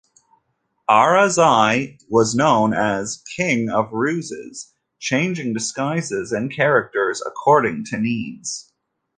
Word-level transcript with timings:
Arazi 0.89 2.01
was 2.09 2.33
known 2.33 2.73
as 2.73 3.23
"King 3.37 3.69
of 3.69 3.91
Ruses" 3.93 4.73
changing 4.97 5.53
disguises 5.53 6.31
and 6.31 6.51
characters 6.51 7.21
according 7.23 7.85
to 7.91 7.99
needs. 7.99 8.73